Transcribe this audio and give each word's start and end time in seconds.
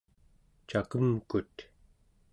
cakemkut 0.69 1.55